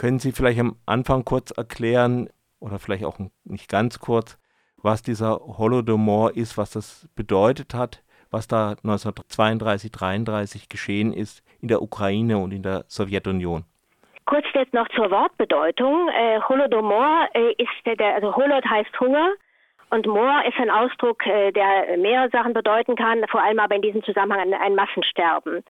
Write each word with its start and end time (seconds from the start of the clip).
Können 0.00 0.18
Sie 0.18 0.32
vielleicht 0.32 0.58
am 0.58 0.76
Anfang 0.86 1.26
kurz 1.26 1.50
erklären, 1.50 2.30
oder 2.58 2.78
vielleicht 2.78 3.04
auch 3.04 3.18
nicht 3.44 3.68
ganz 3.68 3.98
kurz, 3.98 4.38
was 4.78 5.02
dieser 5.02 5.40
Holodomor 5.58 6.34
ist, 6.34 6.56
was 6.56 6.70
das 6.70 7.06
bedeutet 7.14 7.74
hat, 7.74 8.02
was 8.30 8.48
da 8.48 8.70
1932, 8.82 9.92
33 9.92 10.68
geschehen 10.70 11.12
ist 11.12 11.42
in 11.60 11.68
der 11.68 11.82
Ukraine 11.82 12.38
und 12.38 12.52
in 12.52 12.62
der 12.62 12.84
Sowjetunion? 12.88 13.66
Kurz 14.24 14.46
jetzt 14.54 14.72
noch 14.72 14.88
zur 14.88 15.10
Wortbedeutung. 15.10 16.08
Äh, 16.08 16.40
Holodomor 16.48 17.28
äh, 17.34 17.52
ist 17.58 17.68
der, 17.84 18.14
also 18.14 18.34
Holod 18.34 18.64
heißt 18.64 18.98
Hunger 19.00 19.32
und 19.90 20.06
Mor 20.06 20.42
ist 20.48 20.56
ein 20.58 20.70
Ausdruck, 20.70 21.26
äh, 21.26 21.52
der 21.52 21.98
mehrere 21.98 22.30
Sachen 22.30 22.54
bedeuten 22.54 22.96
kann, 22.96 23.22
vor 23.28 23.42
allem 23.42 23.58
aber 23.58 23.74
in 23.74 23.82
diesem 23.82 24.02
Zusammenhang 24.04 24.40
ein, 24.40 24.54
ein 24.54 24.74
Massensterben. 24.74 25.62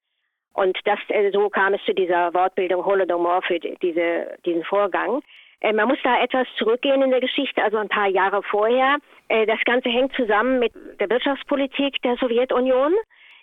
Und 0.52 0.78
das, 0.84 0.98
äh, 1.08 1.30
so 1.32 1.48
kam 1.48 1.74
es 1.74 1.84
zu 1.84 1.94
dieser 1.94 2.34
Wortbildung 2.34 2.84
Holodomor 2.84 3.42
für 3.42 3.58
diese, 3.58 4.36
diesen 4.44 4.64
Vorgang. 4.64 5.22
Äh, 5.60 5.72
man 5.72 5.88
muss 5.88 5.98
da 6.02 6.20
etwas 6.22 6.46
zurückgehen 6.56 7.02
in 7.02 7.10
der 7.10 7.20
Geschichte, 7.20 7.62
also 7.62 7.78
ein 7.78 7.88
paar 7.88 8.08
Jahre 8.08 8.42
vorher. 8.42 8.98
Äh, 9.28 9.46
das 9.46 9.60
Ganze 9.64 9.88
hängt 9.88 10.14
zusammen 10.14 10.58
mit 10.58 10.72
der 10.98 11.08
Wirtschaftspolitik 11.08 12.00
der 12.02 12.16
Sowjetunion 12.16 12.94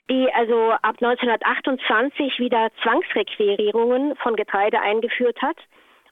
die 0.10 0.32
also 0.34 0.72
ab 0.82 0.96
1928 1.02 2.40
wieder 2.40 2.70
Zwangsrequirierungen 2.82 4.16
von 4.18 4.36
Getreide 4.36 4.80
eingeführt 4.80 5.42
hat, 5.42 5.58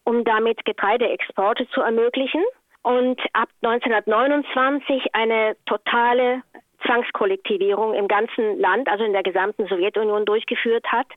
um 0.04 0.24
damit 0.24 0.66
Getreideexporte 0.66 1.68
zu 1.70 1.82
ermöglichen. 1.82 2.44
Und 2.84 3.20
ab 3.34 3.50
1929 3.64 5.16
eine 5.16 5.56
totale 5.66 6.44
Zwangskollektivierung 6.86 7.94
im 7.94 8.08
ganzen 8.08 8.60
Land, 8.60 8.88
also 8.88 9.04
in 9.04 9.14
der 9.14 9.24
gesamten 9.24 9.68
Sowjetunion 9.68 10.26
durchgeführt 10.26 10.86
hat. 10.88 11.08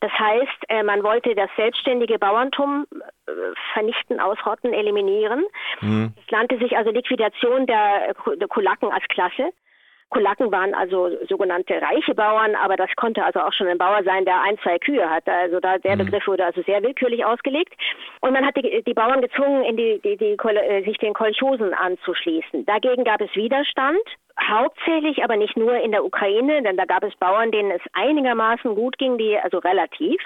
Das 0.00 0.12
heißt, 0.12 0.64
äh, 0.68 0.82
man 0.82 1.02
wollte 1.02 1.34
das 1.34 1.48
selbstständige 1.56 2.18
Bauerntum 2.18 2.86
äh, 2.92 3.30
vernichten, 3.72 4.20
ausrotten, 4.20 4.72
eliminieren. 4.72 5.44
Mhm. 5.80 6.12
Es 6.24 6.30
nannte 6.30 6.58
sich 6.58 6.76
also 6.76 6.90
Liquidation 6.90 7.66
der 7.66 8.14
Kulaken 8.48 8.92
als 8.92 9.04
Klasse. 9.08 9.52
Kulaken 10.10 10.52
waren 10.52 10.74
also 10.74 11.10
sogenannte 11.28 11.80
reiche 11.82 12.14
Bauern, 12.14 12.54
aber 12.54 12.76
das 12.76 12.90
konnte 12.96 13.24
also 13.24 13.40
auch 13.40 13.52
schon 13.52 13.66
ein 13.66 13.78
Bauer 13.78 14.04
sein, 14.04 14.24
der 14.24 14.40
ein, 14.40 14.56
zwei 14.58 14.78
Kühe 14.78 15.08
hatte. 15.10 15.32
Also 15.32 15.58
da, 15.60 15.78
der 15.78 15.96
mhm. 15.96 16.04
Begriff 16.04 16.26
wurde 16.26 16.44
also 16.44 16.62
sehr 16.62 16.82
willkürlich 16.82 17.24
ausgelegt. 17.24 17.74
Und 18.20 18.32
man 18.32 18.46
hat 18.46 18.56
die, 18.56 18.84
die 18.86 18.94
Bauern 18.94 19.20
gezwungen, 19.20 19.64
in 19.64 19.76
die, 19.76 20.00
die, 20.04 20.16
die, 20.16 20.36
äh, 20.36 20.84
sich 20.84 20.98
den 20.98 21.14
Kolchosen 21.14 21.74
anzuschließen. 21.74 22.66
Dagegen 22.66 23.02
gab 23.02 23.20
es 23.20 23.34
Widerstand, 23.34 23.98
hauptsächlich, 24.40 25.24
aber 25.24 25.36
nicht 25.36 25.56
nur 25.56 25.76
in 25.76 25.92
der 25.92 26.04
Ukraine, 26.04 26.62
denn 26.62 26.76
da 26.76 26.84
gab 26.84 27.02
es 27.02 27.14
Bauern, 27.16 27.50
denen 27.50 27.70
es 27.70 27.82
einigermaßen 27.92 28.74
gut 28.74 28.98
ging, 28.98 29.18
die 29.18 29.38
also 29.38 29.58
relativ 29.58 30.20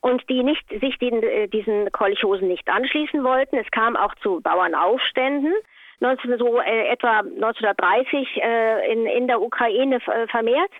und 0.00 0.28
die 0.28 0.42
nicht 0.42 0.68
sich 0.80 0.98
den, 0.98 1.22
äh, 1.22 1.48
diesen 1.48 1.90
Kolchosen 1.92 2.48
nicht 2.48 2.68
anschließen 2.68 3.22
wollten. 3.24 3.56
Es 3.56 3.70
kam 3.70 3.96
auch 3.96 4.14
zu 4.16 4.40
Bauernaufständen. 4.40 5.54
19, 6.00 6.38
so 6.38 6.60
äh, 6.60 6.88
etwa 6.88 7.18
1930 7.18 8.40
äh, 8.42 8.92
in, 8.92 9.06
in 9.06 9.26
der 9.26 9.40
Ukraine 9.40 9.96
äh, 9.96 10.28
vermehrt. 10.28 10.70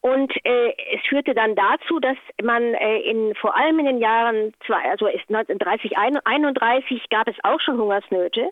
Und 0.00 0.32
äh, 0.44 0.74
es 0.92 1.00
führte 1.08 1.34
dann 1.34 1.54
dazu, 1.54 1.98
dass 1.98 2.16
man 2.42 2.74
äh, 2.74 2.98
in 2.98 3.34
vor 3.36 3.56
allem 3.56 3.78
in 3.78 3.86
den 3.86 3.98
Jahren 3.98 4.52
zwei, 4.66 4.90
also 4.90 5.06
1930, 5.06 5.96
31 5.96 7.08
gab 7.08 7.28
es 7.28 7.36
auch 7.42 7.60
schon 7.60 7.78
Hungersnöte 7.78 8.50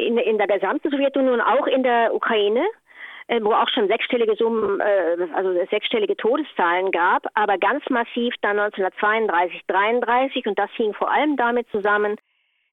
in, 0.00 0.18
in 0.18 0.38
der 0.38 0.46
gesamten 0.46 0.90
Sowjetunion, 0.90 1.40
auch 1.40 1.66
in 1.66 1.82
der 1.82 2.14
Ukraine 2.14 2.64
äh, 3.30 3.40
wo 3.42 3.52
auch 3.52 3.68
schon 3.68 3.86
sechsstellige 3.86 4.34
Summen, 4.34 4.80
äh, 4.80 5.28
also 5.34 5.54
sechsstellige 5.70 6.16
Todeszahlen 6.16 6.90
gab, 6.90 7.26
aber 7.34 7.58
ganz 7.58 7.88
massiv 7.88 8.34
dann 8.42 8.58
1932, 8.58 9.62
33 9.68 10.46
und 10.46 10.58
das 10.58 10.70
hing 10.72 10.92
vor 10.94 11.10
allem 11.12 11.36
damit 11.36 11.68
zusammen, 11.70 12.16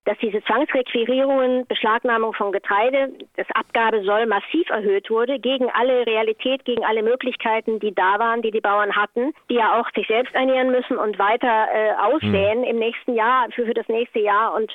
dass 0.08 0.18
diese 0.20 0.42
Zwangsrequirierungen, 0.46 1.68
Beschlagnahmung 1.68 2.34
von 2.34 2.54
Getreide, 2.54 3.12
das 3.36 3.46
Abgabe 3.54 4.04
soll 4.04 4.26
massiv 4.26 4.70
erhöht 4.70 5.10
wurde, 5.10 5.38
gegen 5.38 5.70
alle 5.72 6.08
Realität, 6.08 6.64
gegen 6.64 6.86
alle 6.86 7.04
Möglichkeiten, 7.04 7.82
die 7.82 7.94
da 7.94 8.18
waren, 8.18 8.42
die 8.42 8.52
die 8.52 8.62
Bauern 8.62 8.96
hatten, 8.96 9.34
die 9.50 9.56
ja 9.56 9.78
auch 9.78 9.90
sich 9.94 10.08
selbst 10.08 10.34
ernähren 10.34 10.72
müssen 10.72 10.98
und 10.98 11.20
weiter 11.20 11.68
äh, 11.74 11.92
aussäen 12.02 12.60
mhm. 12.60 12.64
im 12.64 12.80
nächsten 12.80 13.16
Jahr, 13.16 13.50
für, 13.52 13.66
für 13.66 13.74
das 13.74 13.90
nächste 13.90 14.20
Jahr. 14.20 14.54
Und 14.54 14.72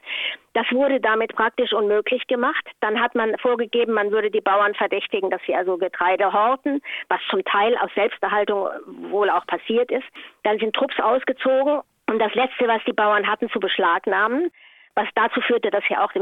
das 0.53 0.67
wurde 0.71 1.01
damit 1.01 1.35
praktisch 1.35 1.73
unmöglich 1.73 2.27
gemacht. 2.27 2.67
Dann 2.81 3.01
hat 3.01 3.15
man 3.15 3.39
vorgegeben, 3.39 3.95
man 3.95 4.11
würde 4.11 4.31
die 4.31 4.43
Bauern 4.43 4.75
verdächtigen, 4.75 5.31
dass 5.31 5.41
sie 5.47 5.55
also 5.55 5.79
Getreide 5.79 6.31
horten, 6.31 6.83
was 7.09 7.21
zum 7.31 7.43
Teil 7.45 7.75
aus 7.79 7.91
Selbsterhaltung 7.95 8.69
wohl 9.09 9.31
auch 9.31 9.47
passiert 9.47 9.91
ist. 9.91 10.05
Dann 10.43 10.59
sind 10.59 10.77
Trupps 10.77 11.01
ausgezogen 11.01 11.81
um 12.11 12.19
das 12.19 12.35
Letzte, 12.35 12.69
was 12.69 12.83
die 12.85 12.93
Bauern 12.93 13.27
hatten, 13.27 13.49
zu 13.49 13.59
beschlagnahmen 13.59 14.51
was 14.95 15.09
dazu 15.15 15.41
führte, 15.41 15.71
dass 15.71 15.89
ja 15.89 16.05
auch 16.05 16.13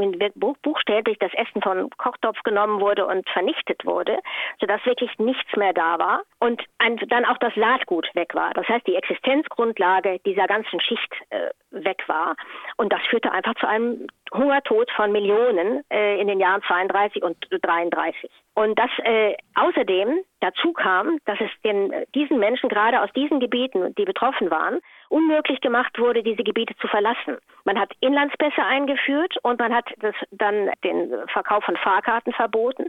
buchstäblich 0.61 1.17
das 1.19 1.33
Essen 1.33 1.61
von 1.61 1.89
Kochtopf 1.97 2.41
genommen 2.43 2.79
wurde 2.79 3.05
und 3.05 3.27
vernichtet 3.29 3.85
wurde, 3.85 4.19
sodass 4.59 4.85
wirklich 4.85 5.17
nichts 5.19 5.55
mehr 5.55 5.73
da 5.73 5.99
war 5.99 6.21
und 6.39 6.63
dann 7.07 7.25
auch 7.25 7.37
das 7.37 7.53
Saatgut 7.55 8.09
weg 8.13 8.33
war. 8.33 8.53
Das 8.53 8.67
heißt, 8.67 8.87
die 8.87 8.95
Existenzgrundlage 8.95 10.19
dieser 10.25 10.47
ganzen 10.47 10.79
Schicht 10.79 11.13
äh, 11.29 11.49
weg 11.71 12.03
war. 12.07 12.35
Und 12.77 12.91
das 12.93 13.01
führte 13.09 13.31
einfach 13.31 13.55
zu 13.55 13.67
einem 13.67 14.07
Hungertod 14.33 14.89
von 14.91 15.11
Millionen 15.11 15.83
äh, 15.89 16.19
in 16.19 16.27
den 16.27 16.39
Jahren 16.39 16.61
32 16.63 17.23
und 17.23 17.37
33. 17.49 18.29
Und 18.53 18.77
das 18.77 18.89
äh, 19.03 19.35
außerdem 19.55 20.19
dazu 20.41 20.73
kam, 20.73 21.19
dass 21.25 21.39
es 21.39 21.49
den, 21.63 21.93
diesen 22.13 22.39
Menschen 22.39 22.69
gerade 22.69 23.01
aus 23.01 23.09
diesen 23.13 23.39
Gebieten, 23.39 23.95
die 23.95 24.05
betroffen 24.05 24.51
waren, 24.51 24.79
unmöglich 25.09 25.61
gemacht 25.61 25.97
wurde, 25.99 26.23
diese 26.23 26.43
Gebiete 26.43 26.75
zu 26.77 26.87
verlassen. 26.87 27.37
Man 27.63 27.79
hat 27.79 27.91
Inlandspässe 27.99 28.63
eingeführt 28.63 29.35
und 29.43 29.59
man 29.59 29.73
hat 29.73 29.89
das, 29.99 30.15
dann 30.31 30.71
den 30.83 31.13
Verkauf 31.27 31.63
von 31.63 31.77
Fahrkarten 31.77 32.33
verboten. 32.33 32.87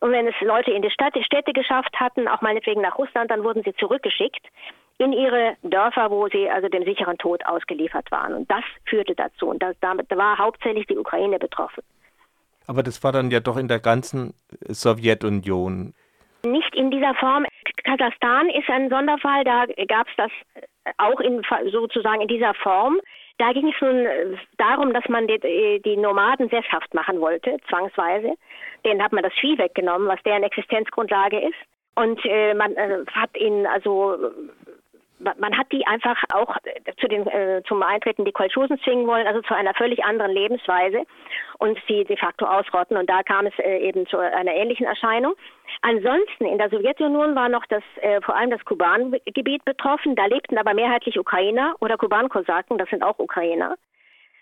Und 0.00 0.12
wenn 0.12 0.28
es 0.28 0.34
Leute 0.40 0.70
in 0.70 0.82
die 0.82 0.90
Stadt, 0.90 1.14
die 1.16 1.24
Städte 1.24 1.52
geschafft 1.52 1.98
hatten, 1.98 2.28
auch 2.28 2.40
meinetwegen 2.40 2.82
nach 2.82 2.98
Russland, 2.98 3.30
dann 3.30 3.42
wurden 3.42 3.62
sie 3.64 3.74
zurückgeschickt 3.74 4.46
in 4.98 5.12
ihre 5.12 5.56
Dörfer, 5.62 6.10
wo 6.10 6.28
sie 6.28 6.50
also 6.50 6.68
dem 6.68 6.84
sicheren 6.84 7.16
Tod 7.18 7.44
ausgeliefert 7.46 8.10
waren. 8.10 8.34
Und 8.34 8.50
das 8.50 8.64
führte 8.84 9.14
dazu. 9.14 9.48
Und 9.48 9.62
das, 9.62 9.76
damit 9.80 10.10
war 10.10 10.38
hauptsächlich 10.38 10.86
die 10.86 10.98
Ukraine 10.98 11.38
betroffen. 11.38 11.82
Aber 12.66 12.82
das 12.82 13.02
war 13.02 13.12
dann 13.12 13.30
ja 13.30 13.40
doch 13.40 13.56
in 13.56 13.68
der 13.68 13.78
ganzen 13.78 14.34
Sowjetunion. 14.68 15.94
Nicht 16.44 16.74
in 16.74 16.90
dieser 16.90 17.14
Form. 17.14 17.46
Kasachstan 17.84 18.50
ist 18.50 18.68
ein 18.68 18.90
Sonderfall, 18.90 19.44
da 19.44 19.64
gab 19.86 20.08
es 20.08 20.14
das 20.16 20.30
auch 20.98 21.20
in, 21.20 21.42
sozusagen 21.70 22.20
in 22.20 22.28
dieser 22.28 22.54
Form. 22.54 23.00
Da 23.38 23.52
ging 23.52 23.68
es 23.68 23.80
nun 23.80 24.06
darum, 24.56 24.92
dass 24.92 25.08
man 25.08 25.28
die, 25.28 25.80
die, 25.84 25.96
Nomaden 25.96 26.48
sesshaft 26.48 26.92
machen 26.92 27.20
wollte, 27.20 27.56
zwangsweise. 27.68 28.34
Denen 28.84 29.02
hat 29.02 29.12
man 29.12 29.22
das 29.22 29.32
Vieh 29.40 29.56
weggenommen, 29.58 30.08
was 30.08 30.22
deren 30.24 30.42
Existenzgrundlage 30.42 31.38
ist. 31.38 31.56
Und 31.94 32.20
äh, 32.24 32.54
man 32.54 32.74
äh, 32.76 33.04
hat 33.12 33.36
ihnen 33.36 33.66
also 33.66 34.30
man 35.18 35.56
hat 35.56 35.70
die 35.72 35.86
einfach 35.86 36.16
auch 36.32 36.56
zu 37.00 37.08
den, 37.08 37.26
äh, 37.26 37.62
zum 37.66 37.82
Eintreten 37.82 38.24
die 38.24 38.32
Kolchosen 38.32 38.78
zwingen 38.80 39.06
wollen, 39.06 39.26
also 39.26 39.40
zu 39.42 39.54
einer 39.54 39.74
völlig 39.74 40.04
anderen 40.04 40.32
Lebensweise 40.32 41.02
und 41.58 41.78
sie 41.86 42.04
de 42.04 42.16
facto 42.16 42.46
ausrotten. 42.46 42.96
Und 42.96 43.08
da 43.10 43.22
kam 43.22 43.46
es 43.46 43.58
äh, 43.58 43.78
eben 43.78 44.06
zu 44.06 44.18
einer 44.18 44.54
ähnlichen 44.54 44.86
Erscheinung. 44.86 45.34
Ansonsten 45.82 46.46
in 46.46 46.58
der 46.58 46.70
Sowjetunion 46.70 47.34
war 47.34 47.48
noch 47.48 47.66
das, 47.66 47.82
äh, 48.00 48.20
vor 48.22 48.36
allem 48.36 48.50
das 48.50 48.64
Kuban-Gebiet 48.64 49.64
betroffen. 49.64 50.16
Da 50.16 50.26
lebten 50.26 50.58
aber 50.58 50.74
mehrheitlich 50.74 51.18
Ukrainer 51.18 51.74
oder 51.80 51.96
Kuban-Kosaken, 51.96 52.78
das 52.78 52.88
sind 52.88 53.02
auch 53.02 53.18
Ukrainer. 53.18 53.76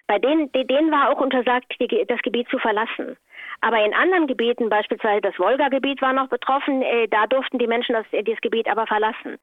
Bei 0.07 0.19
denen, 0.19 0.53
denen 0.53 0.93
war 0.93 1.11
auch 1.11 1.21
untersagt, 1.21 1.75
die, 1.81 2.05
das 2.07 2.23
Gebiet 2.23 2.49
zu 2.49 2.59
verlassen. 2.59 3.17
Aber 3.61 3.85
in 3.85 3.95
anderen 3.95 4.27
Gebieten, 4.27 4.69
beispielsweise 4.69 5.23
das 5.23 5.39
Wolga-Gebiet 5.39 6.01
war 6.01 6.13
noch 6.13 6.29
betroffen, 6.29 6.83
äh, 6.83 7.09
da 7.09 7.27
durften 7.27 7.59
die 7.59 7.67
Menschen 7.67 7.95
das, 7.95 8.07
dieses 8.13 8.41
Gebiet 8.41 8.69
aber 8.69 8.87
verlassen. 8.87 9.39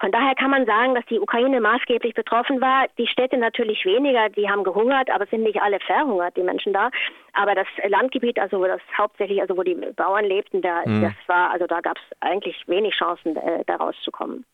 Von 0.00 0.12
daher 0.12 0.34
kann 0.36 0.50
man 0.50 0.64
sagen, 0.64 0.94
dass 0.94 1.04
die 1.06 1.18
Ukraine 1.18 1.60
maßgeblich 1.60 2.14
betroffen 2.14 2.60
war. 2.60 2.86
Die 2.98 3.08
Städte 3.08 3.36
natürlich 3.36 3.84
weniger, 3.84 4.28
die 4.28 4.48
haben 4.48 4.62
gehungert, 4.62 5.10
aber 5.10 5.24
es 5.24 5.30
sind 5.30 5.42
nicht 5.42 5.60
alle 5.60 5.80
verhungert, 5.80 6.36
die 6.36 6.42
Menschen 6.42 6.72
da. 6.72 6.90
Aber 7.32 7.56
das 7.56 7.66
Landgebiet, 7.88 8.38
also 8.38 8.64
das 8.64 8.80
hauptsächlich, 8.96 9.40
also 9.40 9.56
wo 9.56 9.62
die 9.64 9.74
Bauern 9.96 10.24
lebten, 10.24 10.62
da, 10.62 10.82
mhm. 10.84 11.02
das 11.02 11.14
war, 11.26 11.50
also 11.50 11.66
da 11.66 11.80
gab 11.80 11.96
es 11.96 12.16
eigentlich 12.20 12.56
wenig 12.68 12.94
Chancen, 12.94 13.36
äh, 13.36 13.64
da 13.66 13.76
rauszukommen. 13.76 14.44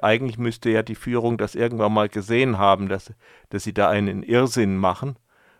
Eigentlich 0.00 0.38
müsste 0.38 0.70
ja 0.70 0.82
die 0.82 0.94
Führung 0.94 1.38
das 1.38 1.56
irgendwann 1.56 1.92
mal 1.92 2.08
gesehen 2.08 2.58
haben, 2.58 2.88
dass, 2.88 3.12
dass 3.50 3.64
sie 3.64 3.74
da 3.74 3.90
einen 3.90 4.22
Irrsinn 4.22 4.76
machen. 4.76 5.16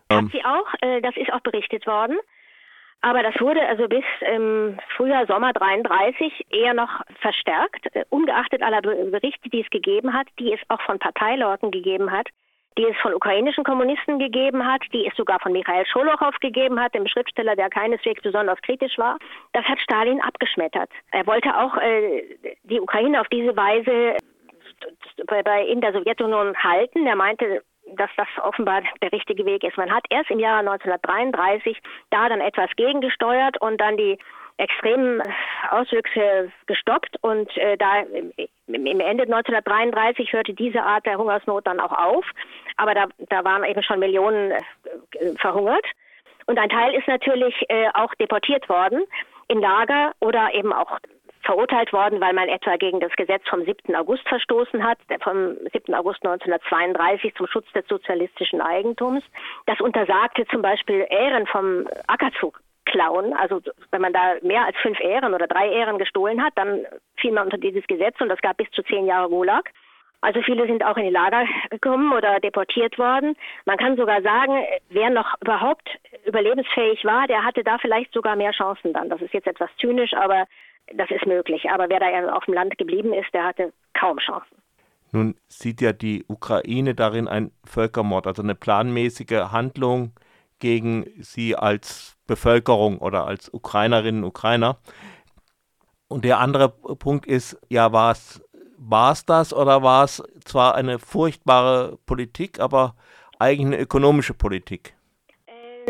Hat 0.09 0.19
ähm, 0.19 0.29
sie 0.31 0.45
auch, 0.45 0.67
äh, 0.79 1.01
das 1.01 1.17
ist 1.17 1.31
auch 1.33 1.41
berichtet 1.41 1.85
worden. 1.85 2.17
Aber 3.01 3.23
das 3.23 3.39
wurde 3.39 3.65
also 3.65 3.87
bis 3.87 4.03
im 4.33 4.77
Frühjahr, 4.95 5.25
Sommer 5.25 5.53
33 5.53 6.45
eher 6.49 6.73
noch 6.73 7.01
verstärkt, 7.21 7.87
äh, 7.95 8.03
ungeachtet 8.09 8.61
aller 8.61 8.81
Berichte, 8.81 9.49
die 9.49 9.61
es 9.61 9.69
gegeben 9.69 10.13
hat, 10.13 10.27
die 10.37 10.53
es 10.53 10.59
auch 10.67 10.81
von 10.81 10.99
Parteileuten 10.99 11.71
gegeben 11.71 12.11
hat, 12.11 12.27
die 12.77 12.85
es 12.85 12.97
von 12.97 13.13
ukrainischen 13.13 13.63
Kommunisten 13.63 14.19
gegeben 14.19 14.65
hat, 14.65 14.81
die 14.93 15.07
es 15.07 15.15
sogar 15.15 15.39
von 15.39 15.53
Michael 15.53 15.85
Scholochow 15.85 16.37
gegeben 16.41 16.79
hat, 16.79 16.93
dem 16.93 17.07
Schriftsteller, 17.07 17.55
der 17.55 17.69
keineswegs 17.69 18.21
besonders 18.21 18.61
kritisch 18.61 18.97
war. 18.97 19.17
Das 19.53 19.63
hat 19.65 19.79
Stalin 19.79 20.21
abgeschmettert. 20.21 20.89
Er 21.11 21.25
wollte 21.25 21.57
auch 21.57 21.77
äh, 21.77 22.23
die 22.63 22.81
Ukraine 22.81 23.21
auf 23.21 23.27
diese 23.29 23.55
Weise 23.55 24.17
äh, 25.27 25.71
in 25.71 25.79
der 25.79 25.93
Sowjetunion 25.93 26.55
halten. 26.57 27.07
Er 27.07 27.15
meinte, 27.15 27.63
dass 27.95 28.09
das 28.17 28.27
offenbar 28.41 28.81
der 29.01 29.11
richtige 29.11 29.45
Weg 29.45 29.63
ist. 29.63 29.77
Man 29.77 29.91
hat 29.91 30.05
erst 30.09 30.31
im 30.31 30.39
Jahr 30.39 30.59
1933 30.59 31.77
da 32.09 32.29
dann 32.29 32.41
etwas 32.41 32.69
gegengesteuert 32.75 33.59
und 33.61 33.79
dann 33.79 33.97
die 33.97 34.17
extremen 34.57 35.21
Auswüchse 35.71 36.51
gestoppt 36.65 37.15
und 37.21 37.55
äh, 37.57 37.77
da 37.77 38.01
im 38.67 38.99
Ende 38.99 39.23
1933 39.23 40.33
hörte 40.33 40.53
diese 40.53 40.83
Art 40.83 41.05
der 41.05 41.17
Hungersnot 41.17 41.65
dann 41.65 41.79
auch 41.79 41.93
auf, 41.93 42.25
aber 42.75 42.93
da, 42.93 43.05
da 43.29 43.43
waren 43.45 43.63
eben 43.63 43.81
schon 43.81 43.99
Millionen 43.99 44.51
äh, 44.51 44.59
verhungert. 45.37 45.85
Und 46.45 46.59
ein 46.59 46.69
Teil 46.69 46.93
ist 46.93 47.07
natürlich 47.07 47.55
äh, 47.69 47.89
auch 47.93 48.13
deportiert 48.15 48.67
worden 48.67 49.03
in 49.47 49.59
Lager 49.59 50.11
oder 50.19 50.53
eben 50.53 50.73
auch 50.73 50.97
verurteilt 51.49 51.91
worden, 51.91 52.21
weil 52.21 52.33
man 52.33 52.47
etwa 52.47 52.75
gegen 52.77 52.99
das 52.99 53.11
Gesetz 53.13 53.41
vom 53.49 53.65
7. 53.65 53.95
August 53.95 54.27
verstoßen 54.29 54.83
hat, 54.83 54.99
vom 55.23 55.57
7. 55.73 55.95
August 55.95 56.23
1932 56.23 57.33
zum 57.33 57.47
Schutz 57.47 57.65
des 57.73 57.87
sozialistischen 57.87 58.61
Eigentums. 58.61 59.23
Das 59.65 59.81
untersagte 59.81 60.45
zum 60.51 60.61
Beispiel 60.61 61.07
Ähren 61.09 61.47
vom 61.47 61.87
Acker 62.05 62.29
zu 62.39 62.53
klauen. 62.85 63.33
Also 63.33 63.61
wenn 63.89 64.01
man 64.01 64.13
da 64.13 64.35
mehr 64.43 64.63
als 64.63 64.77
fünf 64.77 64.99
Ähren 64.99 65.33
oder 65.33 65.47
drei 65.47 65.71
Ähren 65.71 65.97
gestohlen 65.97 66.43
hat, 66.43 66.53
dann 66.55 66.85
fiel 67.17 67.31
man 67.31 67.45
unter 67.45 67.57
dieses 67.57 67.85
Gesetz 67.87 68.21
und 68.21 68.29
das 68.29 68.41
gab 68.41 68.57
bis 68.57 68.69
zu 68.69 68.83
zehn 68.83 69.07
Jahre 69.07 69.29
Gulag. 69.29 69.71
Also 70.21 70.41
viele 70.43 70.67
sind 70.67 70.85
auch 70.85 70.97
in 70.97 71.05
die 71.05 71.09
Lager 71.09 71.45
gekommen 71.71 72.13
oder 72.13 72.39
deportiert 72.39 72.99
worden. 72.99 73.35
Man 73.65 73.77
kann 73.77 73.97
sogar 73.97 74.21
sagen, 74.21 74.53
wer 74.89 75.09
noch 75.09 75.33
überhaupt 75.41 75.89
überlebensfähig 76.25 77.03
war, 77.05 77.25
der 77.25 77.43
hatte 77.43 77.63
da 77.63 77.79
vielleicht 77.79 78.13
sogar 78.13 78.35
mehr 78.35 78.51
Chancen 78.51 78.93
dann. 78.93 79.09
Das 79.09 79.21
ist 79.21 79.33
jetzt 79.33 79.47
etwas 79.47 79.69
zynisch, 79.79 80.13
aber 80.13 80.45
das 80.95 81.09
ist 81.11 81.25
möglich. 81.25 81.69
Aber 81.69 81.89
wer 81.89 81.99
da 81.99 82.33
auf 82.33 82.45
dem 82.45 82.53
Land 82.53 82.77
geblieben 82.77 83.13
ist, 83.13 83.33
der 83.33 83.45
hatte 83.45 83.73
kaum 83.93 84.17
Chancen. 84.19 84.57
Nun 85.11 85.35
sieht 85.47 85.81
ja 85.81 85.91
die 85.91 86.23
Ukraine 86.27 86.93
darin 86.93 87.27
ein 87.27 87.51
Völkermord, 87.65 88.27
also 88.27 88.43
eine 88.43 88.55
planmäßige 88.55 89.51
Handlung 89.51 90.13
gegen 90.59 91.05
sie 91.19 91.55
als 91.55 92.17
Bevölkerung 92.27 92.99
oder 92.99 93.25
als 93.25 93.51
Ukrainerinnen 93.51 94.23
und 94.23 94.29
Ukrainer. 94.29 94.77
Und 96.07 96.25
der 96.25 96.39
andere 96.39 96.69
Punkt 96.69 97.25
ist, 97.25 97.59
ja, 97.69 97.91
war 97.91 98.11
es 98.11 98.41
war 98.79 99.11
es 99.11 99.25
das 99.25 99.53
oder 99.53 99.83
war 99.83 100.05
es 100.05 100.23
zwar 100.45 100.75
eine 100.75 100.99
furchtbare 100.99 101.97
Politik, 102.05 102.59
aber 102.59 102.95
eigentlich 103.37 103.67
eine 103.67 103.79
ökonomische 103.79 104.33
Politik? 104.33 104.95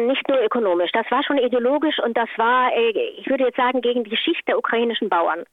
Nicht 0.07 0.27
nur 0.27 0.41
ökonomisch, 0.41 0.91
das 0.91 1.09
war 1.11 1.23
schon 1.23 1.37
ideologisch 1.37 1.99
und 1.99 2.17
das 2.17 2.29
war, 2.37 2.71
äh, 2.73 2.89
ich 3.17 3.29
würde 3.29 3.45
jetzt 3.45 3.57
sagen, 3.57 3.81
gegen 3.81 4.03
die 4.03 4.17
Schicht 4.17 4.47
der 4.47 4.57
ukrainischen 4.57 5.09
Bauern. 5.09 5.45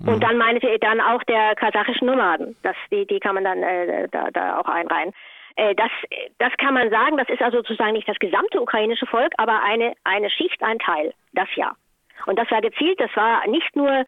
Und 0.00 0.16
mhm. 0.16 0.20
dann 0.20 0.36
meinte 0.36 0.78
dann 0.80 1.00
auch 1.00 1.22
der 1.24 1.54
kasachischen 1.54 2.06
Nomaden. 2.06 2.56
Das, 2.62 2.76
die, 2.90 3.06
die 3.06 3.20
kann 3.20 3.34
man 3.36 3.44
dann 3.44 3.62
äh, 3.62 4.08
da, 4.10 4.30
da 4.32 4.58
auch 4.58 4.66
einreihen. 4.66 5.12
Äh, 5.56 5.74
das, 5.74 5.90
das 6.38 6.52
kann 6.58 6.74
man 6.74 6.90
sagen, 6.90 7.16
das 7.16 7.28
ist 7.28 7.42
also 7.42 7.58
sozusagen 7.58 7.92
nicht 7.92 8.08
das 8.08 8.18
gesamte 8.18 8.60
ukrainische 8.60 9.06
Volk, 9.06 9.32
aber 9.36 9.62
eine, 9.62 9.94
eine 10.04 10.30
Schicht, 10.30 10.62
ein 10.62 10.78
Teil, 10.78 11.12
das 11.32 11.48
ja. 11.54 11.72
Und 12.26 12.38
das 12.38 12.50
war 12.50 12.60
gezielt, 12.60 13.00
das 13.00 13.14
war 13.14 13.46
nicht 13.46 13.74
nur 13.76 14.04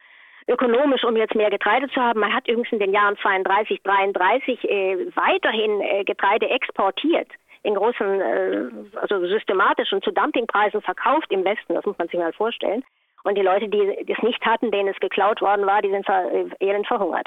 ökonomisch, 0.46 1.04
um 1.04 1.16
jetzt 1.16 1.34
mehr 1.34 1.50
Getreide 1.50 1.88
zu 1.88 2.00
haben. 2.00 2.20
Man 2.20 2.34
hat 2.34 2.46
übrigens 2.48 2.72
in 2.72 2.78
den 2.78 2.92
Jahren 2.92 3.16
32, 3.18 3.82
33 3.82 4.64
äh, 4.64 4.96
weiterhin 5.14 5.80
äh, 5.80 6.04
Getreide 6.04 6.48
exportiert 6.48 7.28
in 7.64 7.74
großen, 7.74 8.20
äh, 8.20 8.70
also 9.00 9.26
systematisch 9.26 9.92
und 9.92 10.04
zu 10.04 10.12
Dumpingpreisen 10.12 10.82
verkauft 10.82 11.26
im 11.30 11.44
Westen. 11.44 11.74
Das 11.74 11.84
muss 11.84 11.98
man 11.98 12.08
sich 12.08 12.18
mal 12.18 12.32
vorstellen. 12.32 12.84
Und 13.24 13.36
die 13.36 13.42
Leute, 13.42 13.68
die 13.68 14.04
das 14.06 14.22
nicht 14.22 14.44
hatten, 14.44 14.70
denen 14.70 14.90
es 14.90 15.00
geklaut 15.00 15.40
worden 15.40 15.64
war, 15.66 15.80
die 15.80 15.90
sind 15.90 16.04
ver 16.04 16.30
äh, 16.30 16.44
elend 16.60 16.86
verhungert. 16.86 17.26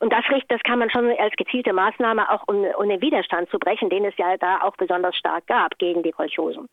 Und 0.00 0.10
das, 0.10 0.24
das 0.48 0.60
kann 0.62 0.78
man 0.78 0.90
schon 0.90 1.10
als 1.18 1.34
gezielte 1.36 1.74
Maßnahme 1.74 2.30
auch 2.30 2.42
um, 2.48 2.64
um 2.64 2.88
den 2.88 3.02
Widerstand 3.02 3.50
zu 3.50 3.58
brechen, 3.58 3.90
den 3.90 4.06
es 4.06 4.16
ja 4.16 4.38
da 4.38 4.62
auch 4.62 4.74
besonders 4.76 5.14
stark 5.16 5.46
gab 5.46 5.78
gegen 5.78 6.02
die 6.02 6.12
Kolchosen. 6.12 6.68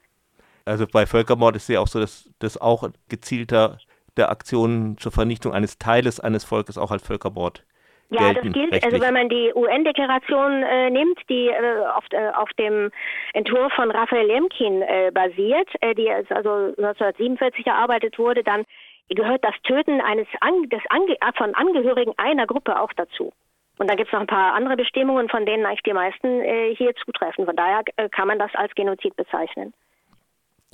Also 0.64 0.88
bei 0.88 1.06
Völkermord 1.06 1.58
ist 1.58 1.64
es 1.64 1.76
ja 1.76 1.82
auch 1.82 1.88
so, 1.88 2.00
dass 2.00 2.34
das 2.40 2.60
auch 2.60 2.90
gezielter 3.10 3.78
der 4.16 4.30
Aktionen 4.32 4.98
zur 4.98 5.12
Vernichtung 5.12 5.54
eines 5.54 5.78
Teiles 5.78 6.22
eines 6.22 6.46
Volkes 6.46 6.78
auch 6.78 6.92
als 6.92 7.06
Völkermord 7.06 7.66
ja, 8.10 8.34
das 8.34 8.44
gilt, 8.44 8.72
rechtlich. 8.72 8.84
also 8.84 9.02
wenn 9.02 9.14
man 9.14 9.30
die 9.30 9.52
UN-Deklaration 9.54 10.64
äh, 10.64 10.90
nimmt, 10.90 11.20
die 11.30 11.48
äh, 11.48 11.86
auf, 11.96 12.04
äh, 12.12 12.30
auf 12.30 12.50
dem 12.60 12.92
Entwurf 13.34 13.74
von 13.74 13.90
Raphael 13.92 14.28
Lemkin 14.28 14.82
äh, 14.82 15.12
basiert, 15.12 15.68
äh, 15.82 15.96
die 15.96 16.10
also 16.10 16.74
1947 16.78 17.66
erarbeitet 17.66 18.20
wurde, 18.20 18.44
dann 18.44 18.64
gehört 19.10 19.44
das 19.44 19.56
Töten 19.64 20.02
eines 20.02 20.28
An 20.42 20.70
des 20.70 20.82
Ange 20.90 21.16
von 21.36 21.56
Angehörigen 21.56 22.14
einer 22.18 22.48
Gruppe 22.48 22.80
auch 22.80 22.94
dazu. 22.94 23.32
Und 23.78 23.90
dann 23.90 23.98
gibt 23.98 24.08
es 24.08 24.14
noch 24.14 24.22
ein 24.22 24.28
paar 24.28 24.54
andere 24.54 24.78
Bestimmungen, 24.78 25.28
von 25.28 25.46
denen 25.46 25.66
eigentlich 25.66 25.84
die 25.84 25.94
meisten 25.94 26.42
äh, 26.42 26.74
hier 26.76 26.96
zutreffen. 26.96 27.46
Von 27.46 27.56
daher 27.56 27.84
kann 28.12 28.28
man 28.28 28.40
das 28.40 28.52
als 28.56 28.74
Genozid 28.76 29.16
bezeichnen. 29.16 29.74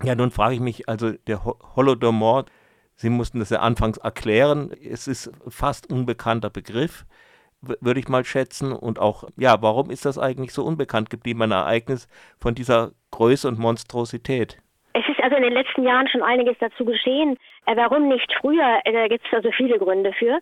Ja, 0.03 0.15
nun 0.15 0.31
frage 0.31 0.55
ich 0.55 0.59
mich, 0.59 0.87
also 0.87 1.11
der 1.27 1.43
Holodomor 1.75 2.45
Sie 3.01 3.09
mussten 3.09 3.39
das 3.39 3.49
ja 3.49 3.61
anfangs 3.61 3.97
erklären. 3.97 4.69
Es 4.79 5.07
ist 5.07 5.31
fast 5.47 5.91
unbekannter 5.91 6.51
Begriff, 6.51 7.03
würde 7.59 7.99
ich 7.99 8.07
mal 8.07 8.23
schätzen. 8.23 8.71
Und 8.71 8.99
auch, 8.99 9.23
ja, 9.37 9.59
warum 9.63 9.89
ist 9.89 10.05
das 10.05 10.19
eigentlich 10.19 10.53
so 10.53 10.63
unbekannt 10.63 11.09
geblieben, 11.09 11.41
ein 11.41 11.51
Ereignis 11.51 12.07
von 12.39 12.53
dieser 12.53 12.91
Größe 13.09 13.47
und 13.47 13.57
Monstrosität? 13.57 14.59
Es 14.93 15.03
ist 15.09 15.19
also 15.23 15.35
in 15.35 15.41
den 15.41 15.53
letzten 15.53 15.81
Jahren 15.81 16.07
schon 16.09 16.21
einiges 16.21 16.55
dazu 16.59 16.85
geschehen. 16.85 17.39
Äh, 17.65 17.75
warum 17.75 18.07
nicht 18.07 18.31
früher? 18.39 18.81
Äh, 18.83 18.93
da 18.93 19.07
gibt 19.07 19.25
es 19.25 19.33
also 19.33 19.49
viele 19.49 19.79
Gründe 19.79 20.13
für. 20.13 20.39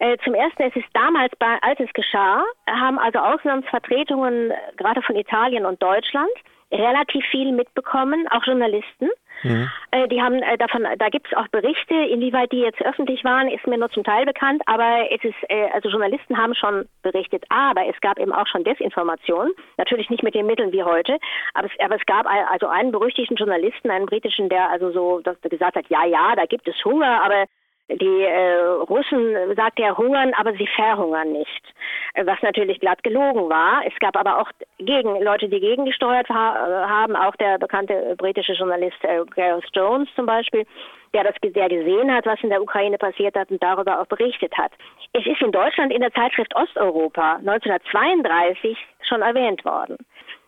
Äh, 0.00 0.16
zum 0.24 0.34
Ersten, 0.34 0.64
es 0.64 0.74
ist 0.74 0.88
damals, 0.94 1.32
als 1.38 1.78
es 1.78 1.92
geschah, 1.92 2.42
haben 2.66 2.98
also 2.98 3.20
Auslandsvertretungen, 3.20 4.52
gerade 4.76 5.00
von 5.02 5.14
Italien 5.14 5.64
und 5.64 5.80
Deutschland, 5.80 6.32
relativ 6.72 7.24
viel 7.26 7.52
mitbekommen, 7.52 8.26
auch 8.32 8.42
Journalisten. 8.44 9.10
Mhm. 9.42 9.70
Äh, 9.90 10.08
die 10.08 10.22
haben 10.22 10.42
äh, 10.42 10.56
davon, 10.56 10.86
da 10.98 11.08
gibt 11.08 11.26
es 11.26 11.36
auch 11.36 11.48
Berichte, 11.48 11.94
inwieweit 11.94 12.52
die 12.52 12.60
jetzt 12.60 12.80
öffentlich 12.82 13.24
waren, 13.24 13.48
ist 13.48 13.66
mir 13.66 13.78
nur 13.78 13.90
zum 13.90 14.04
Teil 14.04 14.24
bekannt, 14.24 14.62
aber 14.66 15.06
es 15.10 15.22
ist, 15.24 15.36
äh, 15.48 15.68
also 15.72 15.88
Journalisten 15.88 16.36
haben 16.36 16.54
schon 16.54 16.86
berichtet, 17.02 17.44
aber 17.48 17.86
es 17.86 18.00
gab 18.00 18.18
eben 18.18 18.32
auch 18.32 18.46
schon 18.46 18.64
Desinformation, 18.64 19.50
natürlich 19.76 20.10
nicht 20.10 20.22
mit 20.22 20.34
den 20.34 20.46
Mitteln 20.46 20.72
wie 20.72 20.82
heute, 20.82 21.18
aber 21.54 21.66
es, 21.66 21.84
aber 21.84 21.96
es 21.96 22.06
gab 22.06 22.26
also 22.50 22.68
einen 22.68 22.92
berüchtigten 22.92 23.36
Journalisten, 23.36 23.90
einen 23.90 24.06
britischen, 24.06 24.48
der 24.48 24.70
also 24.70 24.92
so 24.92 25.22
gesagt 25.42 25.76
hat, 25.76 25.86
ja, 25.88 26.04
ja, 26.06 26.34
da 26.36 26.46
gibt 26.46 26.66
es 26.68 26.84
Hunger, 26.84 27.22
aber 27.22 27.44
die 27.88 28.22
äh, 28.22 28.60
Russen, 28.88 29.54
sagt 29.56 29.78
er, 29.78 29.96
hungern, 29.96 30.32
aber 30.34 30.52
sie 30.54 30.68
verhungern 30.74 31.32
nicht. 31.32 31.73
Was 32.16 32.40
natürlich 32.42 32.78
glatt 32.78 33.02
gelogen 33.02 33.48
war. 33.48 33.82
Es 33.84 33.98
gab 33.98 34.16
aber 34.16 34.40
auch 34.40 34.48
gegen 34.78 35.20
Leute, 35.20 35.48
die 35.48 35.58
gegengesteuert 35.58 36.28
ha 36.28 36.54
äh, 36.54 36.88
haben, 36.88 37.16
auch 37.16 37.34
der 37.36 37.58
bekannte 37.58 38.14
britische 38.16 38.52
Journalist 38.52 39.02
äh, 39.02 39.24
Gareth 39.34 39.68
Jones 39.74 40.08
zum 40.14 40.24
Beispiel, 40.24 40.64
der 41.12 41.24
das 41.24 41.34
der 41.42 41.68
gesehen 41.68 42.14
hat, 42.14 42.24
was 42.24 42.40
in 42.42 42.50
der 42.50 42.62
Ukraine 42.62 42.98
passiert 42.98 43.34
hat 43.34 43.50
und 43.50 43.60
darüber 43.60 44.00
auch 44.00 44.06
berichtet 44.06 44.56
hat. 44.56 44.70
Es 45.12 45.26
ist 45.26 45.42
in 45.42 45.50
Deutschland 45.50 45.92
in 45.92 46.02
der 46.02 46.12
Zeitschrift 46.12 46.54
Osteuropa 46.54 47.36
1932 47.36 48.78
schon 49.08 49.22
erwähnt 49.22 49.64
worden. 49.64 49.96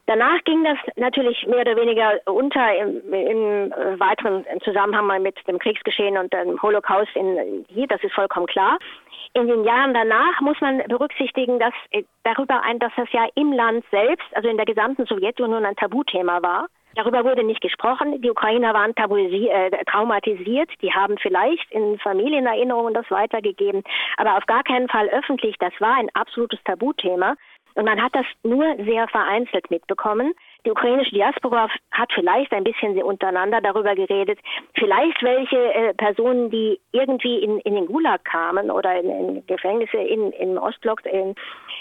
Danach 0.07 0.43
ging 0.45 0.63
das 0.63 0.79
natürlich 0.95 1.47
mehr 1.49 1.63
oder 1.63 1.77
weniger 1.77 2.21
unter 2.27 2.77
im, 2.77 3.13
im 3.13 3.71
weiteren 3.99 4.45
Zusammenhang 4.63 5.23
mit 5.23 5.37
dem 5.49 5.59
Kriegsgeschehen 5.59 6.17
und 6.17 6.33
dem 6.33 6.61
Holocaust 6.63 7.15
in, 7.17 7.65
hier, 7.69 7.89
das 7.89 8.03
ist 8.05 8.15
vollkommen 8.15 8.47
klar. 8.47 8.79
In 9.35 9.49
den 9.49 9.65
Jahren 9.65 9.93
danach 9.93 10.41
muss 10.41 10.61
man 10.61 10.79
berücksichtigen, 10.89 11.59
dass 11.59 11.75
äh, 11.91 12.05
darüber 12.23 12.63
ein, 12.63 12.79
dass 12.79 12.93
das 12.97 13.11
ja 13.13 13.27
im 13.35 13.53
Land 13.53 13.85
selbst, 13.91 14.25
also 14.33 14.49
in 14.49 14.57
der 14.57 14.65
gesamten 14.65 15.07
Sowjetunion 15.07 15.65
ein 15.65 15.77
Tabuthema 15.77 16.41
war. 16.41 16.69
Darüber 16.95 17.25
wurde 17.25 17.45
nicht 17.45 17.61
gesprochen. 17.61 18.23
Die 18.23 18.31
Ukrainer 18.31 18.73
waren 18.73 18.93
äh, 18.97 19.85
traumatisiert. 19.85 20.71
Die 20.81 20.93
haben 20.93 21.19
vielleicht 21.19 21.71
in 21.71 21.99
Familienerinnerungen 21.99 22.95
das 22.95 23.11
weitergegeben, 23.11 23.83
aber 24.17 24.39
auf 24.39 24.47
gar 24.47 24.63
keinen 24.63 24.89
Fall 24.89 25.09
öffentlich. 25.11 25.57
Das 25.59 25.75
war 25.79 25.97
ein 25.97 26.09
absolutes 26.15 26.59
Tabuthema. 26.65 27.35
Und 27.77 27.85
man 27.85 28.03
hat 28.03 28.15
das 28.15 28.25
nur 28.43 28.65
sehr 28.85 29.07
vereinzelt 29.09 29.71
mitbekommen. 29.71 30.33
Die 30.65 30.71
ukrainische 30.71 31.11
Diaspora 31.11 31.69
hat 31.93 32.11
vielleicht 32.15 32.53
ein 32.53 32.65
bisschen 32.65 33.01
untereinander 33.03 33.61
darüber 33.61 33.95
geredet. 33.95 34.39
Vielleicht 34.75 35.23
welche 35.23 35.75
äh, 35.75 35.95
Personen, 35.95 36.51
die 36.51 36.81
irgendwie 36.93 37.39
in, 37.39 37.61
in 37.61 37.75
den 37.75 37.87
Gulag 37.87 38.25
kamen 38.25 38.71
oder 38.71 38.99
in, 38.99 39.11
in 39.11 39.47
Gefängnisse 39.47 39.99
in, 39.99 40.33
im 40.33 40.57
Ostblock, 40.57 41.05
in, 41.05 41.35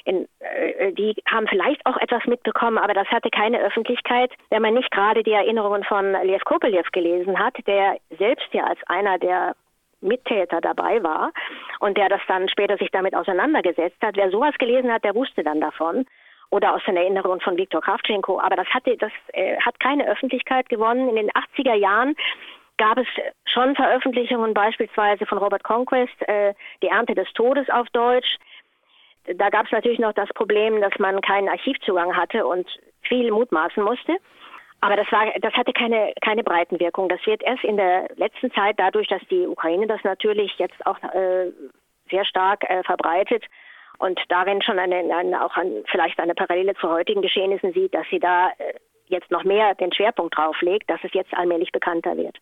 in, 0.03 0.27
äh, 0.39 0.91
die 0.91 1.15
haben 1.27 1.47
vielleicht 1.47 1.85
auch 1.85 1.97
etwas 1.97 2.25
mitbekommen, 2.25 2.77
aber 2.77 2.93
das 2.93 3.07
hatte 3.07 3.29
keine 3.29 3.61
Öffentlichkeit. 3.61 4.31
Wenn 4.49 4.61
man 4.61 4.73
nicht 4.73 4.91
gerade 4.91 5.23
die 5.23 5.31
Erinnerungen 5.31 5.85
von 5.85 6.11
Lev 6.11 6.43
Kopelev 6.43 6.91
gelesen 6.91 7.39
hat, 7.39 7.55
der 7.67 7.97
selbst 8.17 8.47
ja 8.51 8.65
als 8.65 8.79
einer 8.87 9.17
der 9.17 9.55
Mittäter 10.01 10.61
dabei 10.61 11.01
war 11.03 11.31
und 11.79 11.97
der 11.97 12.09
das 12.09 12.21
dann 12.27 12.49
später 12.49 12.77
sich 12.77 12.91
damit 12.91 13.15
auseinandergesetzt 13.15 14.01
hat. 14.01 14.15
Wer 14.17 14.29
sowas 14.31 14.55
gelesen 14.59 14.91
hat, 14.91 15.03
der 15.03 15.15
wusste 15.15 15.43
dann 15.43 15.61
davon 15.61 16.05
oder 16.51 16.73
aus 16.75 16.81
den 16.85 16.97
Erinnerungen 16.97 17.41
von 17.41 17.57
Viktor 17.57 17.81
Kravchenko. 17.81 18.39
Aber 18.39 18.55
das, 18.55 18.67
hatte, 18.67 18.95
das 18.97 19.11
äh, 19.33 19.57
hat 19.59 19.79
keine 19.79 20.07
Öffentlichkeit 20.07 20.69
gewonnen. 20.69 21.09
In 21.09 21.15
den 21.15 21.31
80er 21.31 21.73
Jahren 21.73 22.15
gab 22.77 22.97
es 22.97 23.07
schon 23.45 23.75
Veröffentlichungen, 23.75 24.53
beispielsweise 24.53 25.25
von 25.25 25.37
Robert 25.37 25.63
Conquest, 25.63 26.27
äh, 26.27 26.53
Die 26.81 26.87
Ernte 26.87 27.15
des 27.15 27.31
Todes 27.33 27.69
auf 27.69 27.87
Deutsch. 27.89 28.37
Da 29.25 29.49
gab 29.49 29.65
es 29.65 29.71
natürlich 29.71 29.99
noch 29.99 30.13
das 30.13 30.29
Problem, 30.29 30.81
dass 30.81 30.93
man 30.99 31.19
keinen 31.21 31.49
Archivzugang 31.49 32.15
hatte 32.15 32.45
und 32.45 32.67
viel 33.01 33.31
mutmaßen 33.31 33.83
musste. 33.83 34.17
Aber 34.85 34.97
das, 34.97 35.11
war, 35.11 35.25
das 35.41 35.53
hatte 35.53 35.73
keine, 35.73 36.13
keine 36.21 36.43
Breitenwirkung. 36.43 37.09
Das 37.09 37.19
wird 37.25 37.41
erst 37.41 37.63
in 37.63 37.75
der 37.75 38.07
letzten 38.17 38.51
Zeit, 38.51 38.75
dadurch, 38.77 39.07
dass 39.07 39.21
die 39.31 39.47
Ukraine 39.47 39.87
das 39.87 40.03
natürlich 40.03 40.53
jetzt 40.59 40.85
auch 40.85 41.01
äh, 41.01 41.51
sehr 42.11 42.23
stark 42.23 42.63
äh, 42.69 42.83
verbreitet 42.83 43.43
und 43.97 44.19
darin 44.29 44.61
schon 44.61 44.77
eine, 44.77 44.97
eine, 44.97 45.43
auch 45.43 45.57
ein, 45.57 45.83
vielleicht 45.89 46.19
eine 46.19 46.35
Parallele 46.35 46.75
zu 46.75 46.87
heutigen 46.87 47.23
Geschehnissen 47.23 47.73
sieht, 47.73 47.95
dass 47.95 48.05
sie 48.11 48.19
da 48.19 48.49
äh, 48.59 48.73
jetzt 49.07 49.31
noch 49.31 49.43
mehr 49.43 49.73
den 49.73 49.91
Schwerpunkt 49.91 50.37
drauf 50.37 50.61
legt, 50.61 50.87
dass 50.87 50.99
es 51.03 51.13
jetzt 51.13 51.33
allmählich 51.33 51.71
bekannter 51.71 52.15
wird. 52.15 52.33